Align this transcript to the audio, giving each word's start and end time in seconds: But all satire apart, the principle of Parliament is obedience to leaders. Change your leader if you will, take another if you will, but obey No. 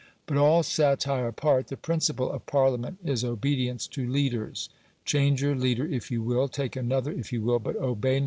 But 0.25 0.35
all 0.35 0.63
satire 0.63 1.27
apart, 1.27 1.67
the 1.67 1.77
principle 1.77 2.31
of 2.31 2.47
Parliament 2.47 2.97
is 3.05 3.23
obedience 3.23 3.85
to 3.89 4.09
leaders. 4.09 4.67
Change 5.05 5.43
your 5.43 5.53
leader 5.53 5.85
if 5.85 6.09
you 6.09 6.23
will, 6.23 6.47
take 6.47 6.75
another 6.75 7.11
if 7.11 7.31
you 7.31 7.43
will, 7.43 7.59
but 7.59 7.75
obey 7.75 8.15
No. 8.19 8.19